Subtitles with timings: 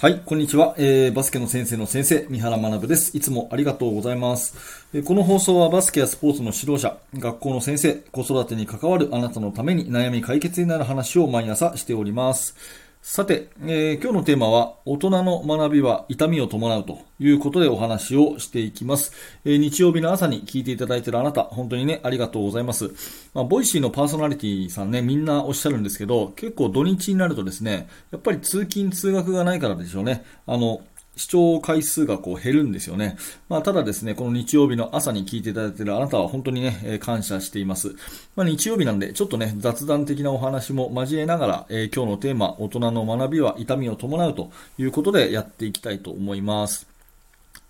[0.00, 3.14] はい、こんにちは、えー、バスケの先生の先生、三原学です。
[3.14, 4.88] いつもありがとうございます。
[4.94, 12.56] えー、この放送はバスケやスポーツの指導者、学校の先生、子育てに関わるあなたのために悩み解決になる話を毎朝しております。
[13.02, 19.14] さて、えー、今日のテーマは、大人の学びは痛みを伴うということでお話をしていきます。
[19.46, 22.90] えー、日曜日の朝に聞いていただいているあなた、本当にね、ありがとうございます。
[23.32, 30.22] まあ、ボイシーのパーソナリティさんね、みんなおっしゃるんですけど、結構土日になるとですね、やっぱり通勤通学がないからでしょうね。
[30.46, 30.82] あの、
[31.16, 33.16] 視聴回数がこう減るんですよね。
[33.48, 37.94] まあ、ただですね、この日曜日の朝に聞いていただいているあなたは本当にね、えー、感謝しています。
[38.36, 46.86] まあ、日曜日なんで、ちょっとね、雑談的なお話も交えながら、えー、今日のテーマ、大人の学びは痛みを伴うということでやっていきたいと思います。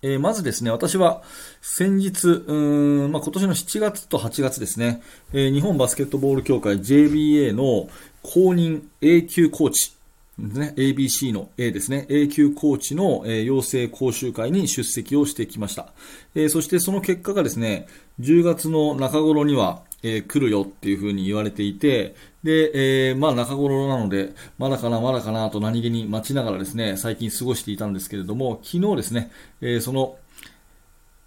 [0.03, 1.21] えー、まずですね、私は
[1.61, 5.01] 先日、うん、まあ、今年の7月と8月ですね、
[5.33, 7.87] え、日本バスケットボール協会 JBA の
[8.23, 9.93] 公認 A 級コーチ
[10.41, 15.93] ね、ABC の A ですね、A 級コーチの、えー、養成講習会に出席をしてきました。
[16.35, 17.87] えー、そしてその結果がですね、
[18.19, 29.31] 10月の中頃には、えー、来るよっていうふうに言われていて、で、えー、まあ中頃なので、まだかな、まだかなと何気に待ちながらですね、最近過ごしていたんですけれども、昨日ですね、
[29.61, 30.17] えー、その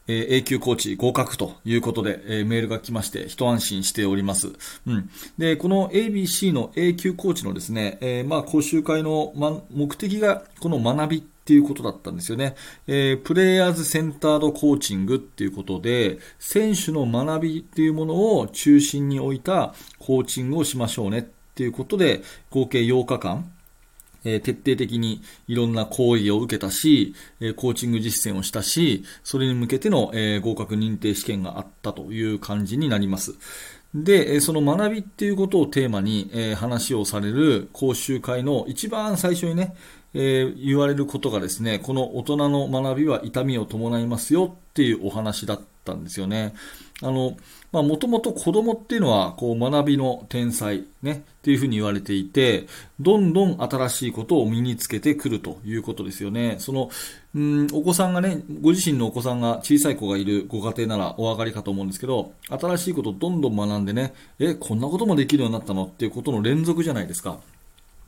[0.06, 4.52] えー、永久コーチ合格ということで、えー、メールが来まして、一安心しております。
[4.86, 5.10] うん。
[5.38, 12.54] で、この ABC の永久コーチのですね、えー、まあ、講習会の、ま、目的が、この学びっていうことだったんですよね。
[12.86, 21.22] えー、プレイヤーズセンタードコーチングっていうことで、選手の学びっていうものを中心に置いたコーチングをしましょうねっ
[21.54, 23.52] ていうことで、合計8日間、
[24.24, 33.34] え徹底的にいろんな講義を受けたし、えコーチング実践をしたし、それに向けての、え合格認定試験があったという感じになります。
[33.94, 39.74] で、その学びっていうことをテーマに、え話をされる講習会の一番最初にね、
[40.14, 46.54] え言われることがですね、この大人の学びは痛みを伴いますよっていうお話だったたんですよね。
[47.02, 47.36] あの、
[47.72, 52.66] まあ、もともと子供っていうのは、こう、学びの天才、ね、っていうふうに言われていて、
[53.00, 56.56] どんどん新しいことを身につけてくるということですよね。
[56.60, 56.88] その、
[57.34, 67.38] うん、お子さんがね、ご自身のお子さんが小さい子がいるご家庭ならお分かりかと思うんですけど、新しいことをどんどん学んでね、え、こんなこともできるようになったのっていうことの連続じゃないですか。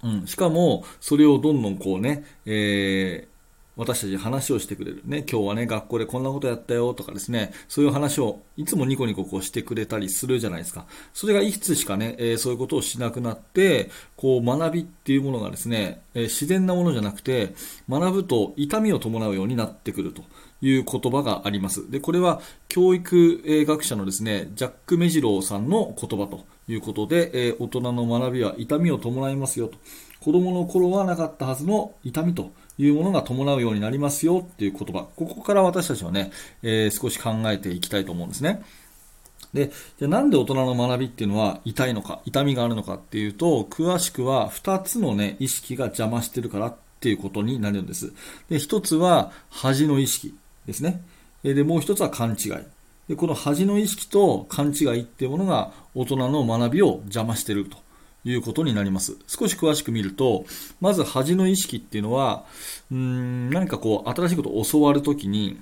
[0.04, 3.35] うん、しかも、それをどんどんこうね、えー
[3.76, 5.02] 私たち話をしてくれる。
[5.04, 10.86] ね、今日はね、学校でこんなことやったよとかですね、そういう話をいつもニコニコこうしてくれたりするじゃないですか。
[11.12, 17.54] それがいくつしかね、えー、そういうことをしなくなって、こう学びっていうものがですね、えー、自然なものじゃなくて、
[17.88, 20.22] 学ぶと痛みを伴うようになってくると
[20.62, 21.90] いう言葉があります。
[21.90, 29.76] で、これは教育学者のですね、ジャック・メジローさんの言葉ということで、えー、大人の学びは痛みを伴いますよと。
[30.20, 35.06] 子供の頃はなかったはずの痛みというものが伴うようになりますよっていう言葉。
[35.16, 36.30] ここから私たちはね、
[36.62, 38.62] えー、少し考えていきたいと思うんですね。
[39.54, 48.12] で、じゃなんで大人の学びっていうのは痛いのか、痛みがあるのかっていうと、詳しくは2つのね、意識が邪魔してるからっていうことになるんです。
[48.48, 51.02] で、1つは恥の意識ですね。
[51.42, 52.52] で、もう1つは勘違い。
[53.08, 57.78] で、この恥の意識と勘違いっていうものが大人の学びを邪魔してると。
[58.30, 59.16] いうことになります。
[59.26, 60.44] 少し詳しく見ると、
[60.80, 62.44] まず恥の意識っていうのは、
[62.90, 65.60] うーん、何かこう、新しいことを教わるときに、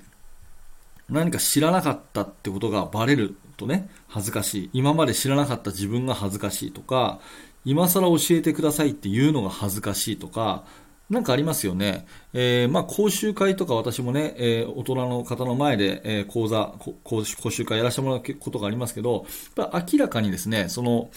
[1.09, 4.69] 何か知らなかったってことがバレるとね、恥ずかしい。
[4.73, 7.19] 今まで知らなかった自分が恥ずかしいとか、
[7.63, 10.63] 今更教えてくださいって言うのが恥ずかしいとか、
[11.09, 12.07] なんかありますよね。
[12.33, 21.09] えー、まあ、講習会とか私もね、えー、大人の方の前で、えー、講座講、習会やらせてもらうことがありますけど、やっぱ明らかにですね、その、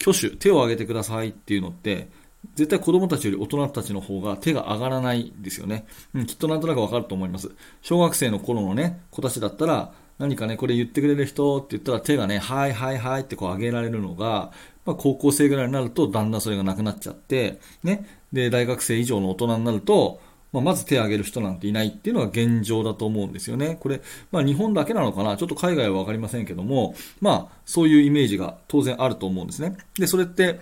[0.00, 2.08] 挙手、手を挙げてくださいっていうのって、
[2.54, 5.84] 絶対子供たちより大人たちの方が手が上がらないですよね。
[6.14, 7.50] うん、きっとなんとなくわかると思います。
[7.82, 14.52] 小学生の頃のね、子たちだったら、何かね、これ言ってくれる人って言ったら手がね、はいはいはいってこう上げられるのが、
[14.84, 20.20] まあ、高校生ぐらいになるとだんだんそれがなくなっちゃって、ね、で、大学生以上の大人になると、
[20.52, 23.76] まあ、まず手を挙げる人なんていないっていうのが現状だと思うんですよね。
[23.78, 24.00] これ、
[24.32, 25.36] まあ、日本だけなのかな？
[25.36, 29.76] ちょっと海外はわかりませんけども、まあ、そういうイメージが当然あると思うんですね。
[29.98, 30.60] で、それって、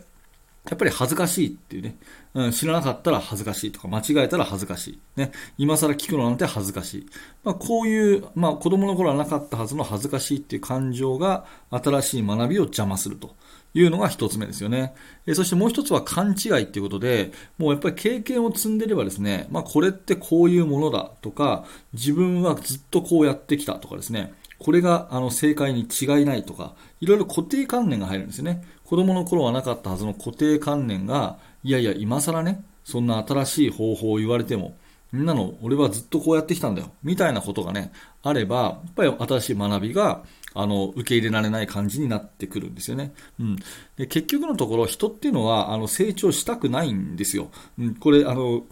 [0.69, 1.97] やっぱり恥ずかしいっていうね、
[2.39, 4.99] うん、知らなかったら恥ずかしいとか、間違えたら恥ずかしい。
[5.17, 7.07] ね、今更聞くのなんて恥ずかしい。
[7.43, 13.35] まあ、こういう、まあ、子供の頃はなかったはずの恥ずかしいっていう感情が、新しい学びを邪魔すると。
[13.75, 14.95] いうのが一つ目ですよね。
[15.27, 28.65] えそしてもう一つは勘違いっていうことで、もうやっぱり経験を積んでればですね、まあこれってこういうものだとか、自分はずっとこうやってきたとかですね、これがあの正解に違いないとか、いろいろ固定観念が入るんですよね。
[28.85, 34.77] 子供の頃はなかったはずの固定観念が、いやいや、今更ね、そんな新しい方法を言われても、
[35.13, 36.93] みんなの、俺はずっとこうやってきたんだよ。
[37.03, 40.23] みたいなことがね、あれば、やっぱり新しい学びが、
[40.55, 43.13] あの、受け入れられない感じになってくるんですよね。
[43.41, 43.57] うん。
[43.97, 47.51] で、結局のところ、人っていうのは、あの、成長したくないんですよ。
[47.79, 48.65] うん、これ、あの、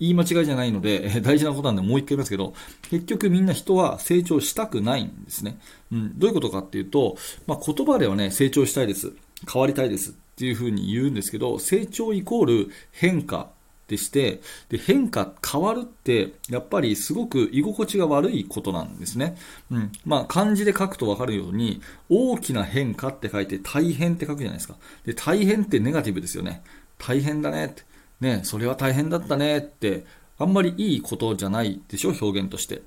[0.00, 2.54] 言い間違いじゃないので、 大事なことなんでもう一回言いますけど、
[2.90, 5.58] 結局みんな人は成長したくないんですね。
[5.92, 9.12] うん、どういうことかっていうと、まあ、言葉ではね、成長したいです。
[9.50, 13.50] 変わりたいですっていうふうに言うんですけど、成長イコール変化
[13.86, 19.36] でして、で変化、変わるって、やっぱりすごく居心地が悪いことなんですね。
[19.70, 19.92] うん。
[20.04, 24.76] まあ、漢字で書くとわかるように、大きな変化って書いて、大変って書くじゃないですか。
[25.04, 26.62] で、大変ってネガティブですよね。
[26.98, 27.82] 大変だねって。
[28.20, 30.04] ね、それは大変だったねって、
[30.38, 32.82] あんまりいいことじゃないでしょ、表現として。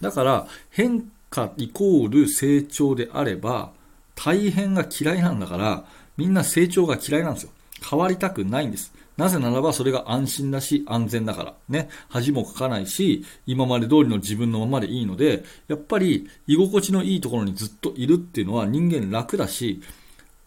[0.00, 3.72] だから、変化イコール成長であれば、
[4.16, 5.84] 大変が嫌いなんだから、
[6.16, 7.50] みんな成長が嫌いなんですよ。
[7.88, 8.92] 変わりたくないんです。
[9.16, 11.54] なぜならばそれが安心だし安全だから。
[11.68, 11.88] ね。
[12.08, 19.82] 恥もかかないし、今まで通りの自分のままでいいので、やっぱり居心地のいいところにずっといるっていうのは人間楽だし、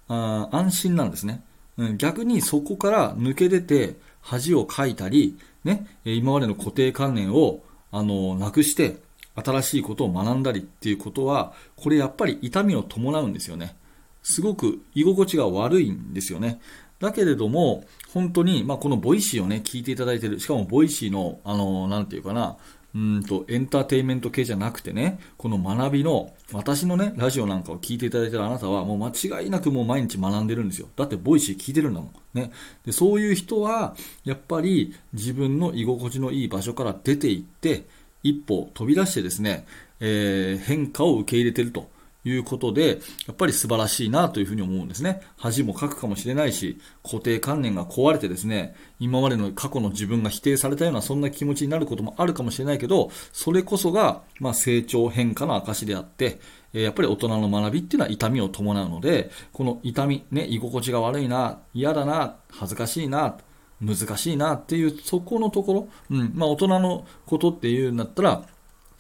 [0.08, 1.44] あ安心なんですね。
[1.78, 7.62] うん逆にそこから抜け出て恥をかいたり、ね、今までの固定観念を
[7.92, 8.98] あのなくして
[9.44, 13.76] 新しいことを学んだりっていうことは、これやっぱり痛みを伴うんですよね。
[14.24, 16.60] すごく居心地が悪いんですよね。
[17.00, 22.58] だけれども、本当に、まあ、このボイシーをね、聞いていただいてる、しかもボイシーの、あの、なんていうかな、
[22.96, 30.88] うんと、エンターテインメント系じゃなくてね、この学びの、私のね、ラジオなんかを聞いていただいてるあなたは、もう間違いなくもう毎日学んでるんですよ。
[30.96, 32.12] だって、ボイシー聞いてるんだもん。
[32.34, 32.52] ね。
[32.86, 33.96] で、そういう人は、
[34.26, 37.86] やっぱり自分の居心地のいい場所から出て行って、
[38.24, 39.66] 一歩飛び出してですね、
[40.00, 41.90] えー、変化を受け入れてると。
[42.26, 45.22] いうことで、やっぱり素晴らしいなというふうに思うんですね。
[45.38, 56.40] 恥もかくかもしれないし、固定観念が壊れてですね、今までの過去の自分が否定されたようなそんな気持ちになることもあるかもしれないけど、それこそが、まあ、成長変化の証であって、
[56.74, 63.38] やっぱり大人の学びっていうのは痛みを伴うので、この痛み、ね、居心地が悪いな、嫌だな、恥ずかしいな、
[63.82, 68.44] 難しいなっていう、そこのところ、うん、まあ大人のことっていうんだったら、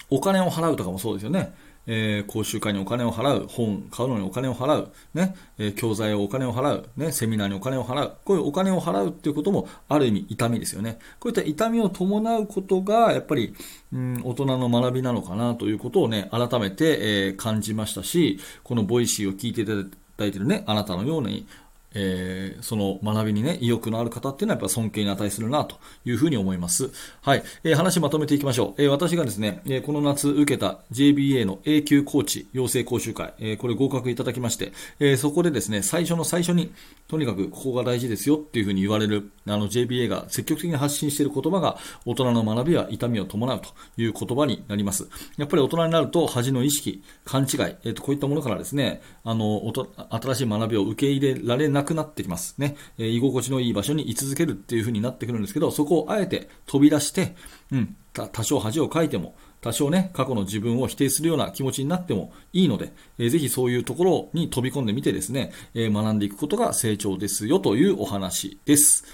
[0.09, 1.53] お金を払うとかもそうですよね。
[1.91, 10.99] えー、講習会にお金を払う、本買うのにお金を払う、ね、えー、教材をお金を払う、ね、セミナーにお金を払う、こういうお金を払うっていうことも、ある意味痛みですよね。
[11.19, 13.55] こういった痛みを伴うことが、やっぱり、
[13.91, 19.73] うん、大人の学びなのかなということをね、改めて、えー、感じましたし、このボイシーを聞いていた
[20.17, 21.47] だいてるね、あなたのように、
[21.93, 26.91] えー、その学びにね、意欲のある方っていうのはやっぱ尊敬に値するなというふうに思います。
[27.21, 27.43] はい。
[27.63, 28.81] えー、話まとめていきましょう。
[28.81, 36.71] えー、私がですね、えこの夏受けた JBA の A 級コーチ養成講習会、えこれ合格いただきまして、えそこでですね、最初の最初に、
[37.07, 45.07] とにかくここが大事ですよっていうふうに言われる、あの JBA が積極的に発信している言葉が、大人の学びは痛みを伴うという言葉になります。
[45.37, 49.61] やっぱり大人になると恥の意識、勘違い、えっ、と、こういったものからですね、あの、
[50.09, 52.55] 新しい学びを受け入れられなくなってきます。
[52.57, 52.75] ね。
[52.97, 57.35] えー、居心地のいい場所に居続けるっていう風になってくるんですけど、そこをあえて飛び出して、
[57.71, 69.05] うん、多少恥をかいても、多少ね、過去の自分を否定するような気持ちになってもいいので、えー、ぜひそういうところに飛び込んでみてですね、えー、学んでいくことが成長ですよというお話です。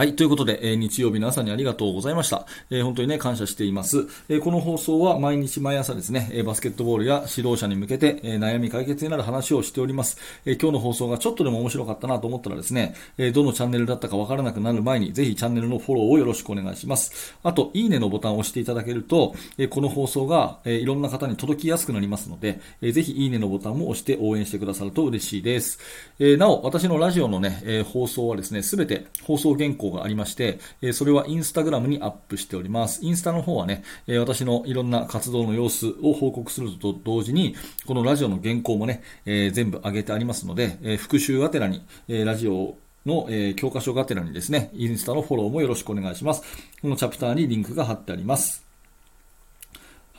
[0.00, 0.16] はい。
[0.16, 2.46] ということで、えー、日曜日の朝にありがとうございました。
[2.70, 4.06] えー、本当にね、感謝しています。
[4.30, 10.16] えー、この放送は毎日毎朝ですね、えバスケットボールや指導者に向けて、え悩み解決になる話をしております。
[10.46, 17.34] え今日の放送がちょっとでも面白かったなと思ったらですね、えどのチャンネルだったかわからなくなる前に、ぜひチャンネルのフォローをよろしくお願いします。
[17.42, 25.78] あと、いいねのボタンを押していただけると、えこの放送が、えいろんな方に届きやすくなりますので、えぜひいいねのボタンも押して応援してくださると嬉しいです。
[26.18, 33.00] えなお、私のラジオのね、え放送はですね、すべて放送原稿がありまして、えそれはインスタグラムにアップしております。
[33.02, 37.54] インスタの方はね、え私のいろんな活動の様子を報告すると同時に、
[37.86, 46.42] このラジオの原稿もね、え全部上げてありますので、え復習がてらに、えラジオの、え教科書がてらにですね、インスタのフォローもよろしくお願いします。
[46.82, 48.64] このチャプターにリンクが貼ってあります。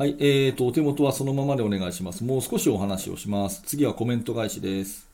[0.02, 2.24] はい、えーと、お手元はそのままでお願いします。
[2.24, 3.62] もう少しお話をします。
[3.66, 5.11] 次はコメント返しです。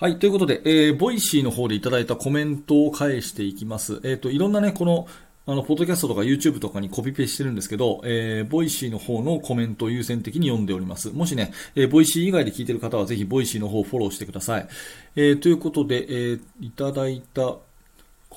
[0.00, 0.20] はい。
[0.20, 3.94] ということで、えー、ボイシーの方でいただいたコメントを返していきます。
[4.04, 5.08] えっ、ー、と、いろんなね、この、
[5.44, 11.10] あの、ポッドキャストとか YouTube とかにコピペしてるんですけど、えー、ボイシーの方のコメントを優先的に読んでおります。
[11.10, 14.68] もしね、えー、ボイシー以外で聞いてる方はぜひボイシーの方をフォローしてください。
[15.16, 17.56] えー、ということで、えー、いただいた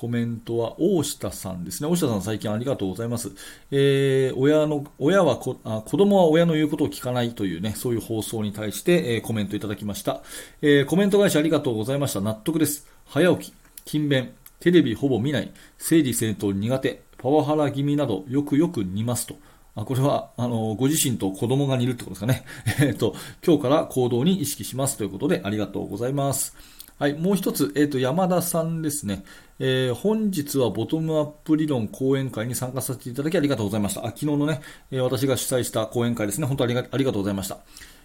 [0.02, 1.88] コメントは大下さんですね。
[1.88, 3.30] 大下さん最近ありがとうございます。
[3.70, 10.22] えー、親の、親はこあ、子供は親の言うことを聞かないというね、そういう放送に対して、えー、コメントいただきました。
[10.60, 12.20] えー、コメント返しありがとうございました。
[12.20, 12.88] 納得です。
[13.06, 13.54] 早起き、
[13.84, 19.36] 勤勉、テレビほぼ見ない、整理整頓苦手、パワハラ気味などよくよく似ますと。
[19.76, 22.44] あこれは、あの、ご自身と子供が似るってことですかね。
[22.84, 23.14] えっと、
[23.46, 26.56] 今日から行動に意識しますということでありがとうございます。
[26.98, 29.24] はい、もう一つ、え、ー、と、山田さんですね。
[29.58, 34.02] えー、本日はボトムアップ理論講演会に参加させていただきありがとうございました。
[34.02, 36.46] あ昨日のね、え、私が主催した講演会ですね。
[36.46, 37.58] 本当ありありがとうございました。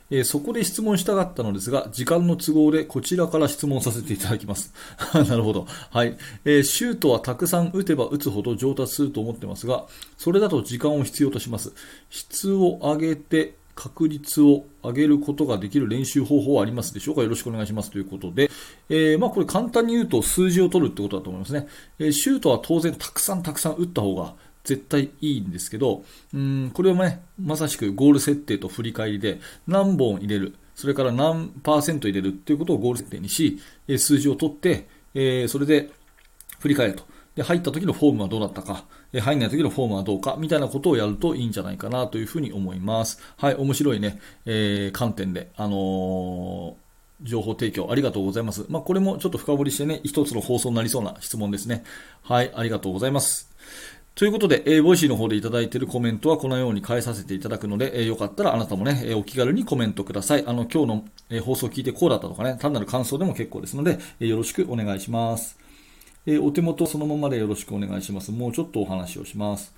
[0.10, 4.74] えー、そこで質問したかったのですが、時間の都合でこちらから質問させていただきます。
[5.14, 5.68] なるほど。
[5.92, 9.86] はい、えー、シュートはたくさん打てば打つほど上達すると思ってますが、
[10.18, 11.74] それだと時間を必要とします。
[12.10, 17.22] 質を上げて確率を上げることができる練習方法はありますでしょうか？
[17.22, 18.50] よろしくお願いしますということで、
[18.90, 21.68] えー、まあ、これ簡単に言うと数字を取るってことだと思いますね。
[22.00, 26.04] えー、シュートは当然たくさんたくさん打った方が絶対いいんですけど、
[26.34, 33.60] うん、これはね、まさしくゴール設定と振り返りで何本入れる、それから何パーセント入れるっていうことをゴール設定にし、
[33.98, 35.92] 数字を取って、えー、それで
[36.60, 37.04] 振り返ると。
[37.38, 43.22] で、入った時のフォームはどうだったか、え入んない時のフォームはどうか、みたいなことをやるといいんじゃないかなというふうに思います。
[43.38, 48.66] はい、面白いね、えー、観点で、あのー、情報提供ありがとうございます。
[48.70, 51.84] まあ、これもちょっと深掘りしてね、一つの放送になりそうな質問ですね。
[52.24, 53.52] はい、ありがとうございます。
[54.16, 60.44] ということで、えー、ボイシーの方でいただいているコメントはこのように返させていただくので、えー、よかったらあなたもね、えー、お気軽にコメントください。
[60.48, 65.67] あの、今日の、えー、放送を聞いてこうだったとかね、単なる感想でも結構ですので、えー、よろしくお願いします。
[66.28, 68.32] えー、お手元そのままでよろしくお願いします。
[68.32, 69.74] もうちょっとお話をします。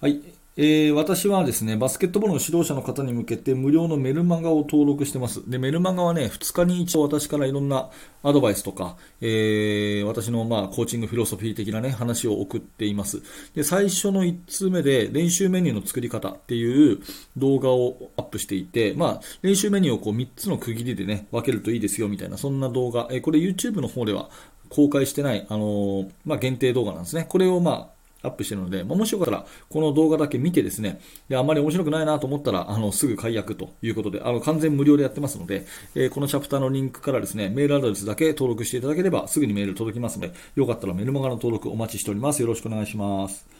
[0.00, 0.20] はい。
[0.56, 5.48] えー、私はですね、バスケットボールの指導者の方に向けて無料のメルマガを登録してます。
[5.48, 7.88] で、メルマガはね、2日に一度私からいろんな
[8.24, 13.22] アドバイスとか、えー、私のまあコーチングフィロソフィー的なね、話を送っています。
[13.54, 16.98] で、最初の1通目で練習メニューの作り方っていう
[17.36, 24.28] 動画をアップしていて、まあ、練習メニューをこう3つの区切りでね、分けるといいですよみたいな、そんな動画、えー、これ YouTube の方では
[24.68, 27.24] 公開してない、あの、まあ、限定動画なんですね。
[27.28, 42.42] これをまあ、アップしてるので、まあ、もしよかったら、この動画だけ見てですね、で、あまり面白くないなと思ったら、あの、すぐ解約ということで、あの、完全無料でやってますので、えー、このチャプターのリンクからですね、メールアドレスだけ登録していただければ、すぐにメール届きますので、よかったらメルマガの登録お待ちしております。
[42.42, 43.59] よろしくお願いします。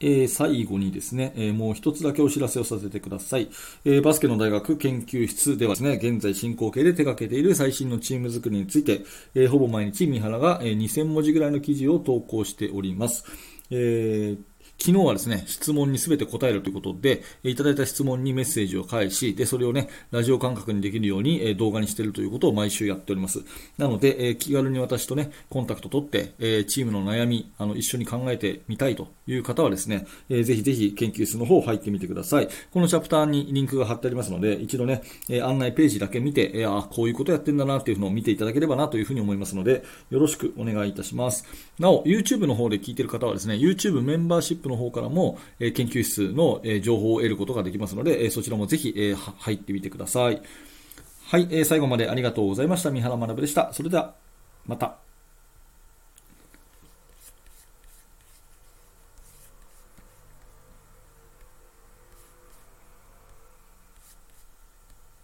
[0.00, 3.48] え、最後にですね、え、もう一つだけお知らせをさせてください。
[3.84, 13.24] え、バスケの大学研究室ではですね、現在進行形で手掛けている最新のチーム作りについて、えほぼ毎日三原が、え2000文字ぐらいの記事を投稿しております。
[13.70, 23.42] えー昨日はですね、質問に全て答えるということで、いただいた質問にメッセージを返し、で、それをね、ラジオ感覚にできるように動画にしているということを毎週やっております。
[23.78, 32.48] なので、気軽に私とね、コンタクト取って、チームの悩み、あの、一緒に考えてみたいという方はですね、ぜひぜひ研究室の方入ってみてください。
[32.72, 35.02] このチャプターにリンクが貼ってありますので、一度ね、
[35.42, 41.44] 案内ページだけ見て、あ、こういうことやってんだなっていうのを見ていただければなというふうに思いますので、よろしくお願いいたします。
[41.78, 50.42] なお、YouTube の方で聞いている方はですね、YouTube メンバーシッププの方からも、え研究室の、え情報を得ることができますので、えそちらもぜひ、え入ってみてください。
[51.24, 52.90] はい、え最後までありがとうございました。
[52.90, 53.72] 三原学でした。
[53.72, 54.14] それでは、
[54.66, 55.05] また。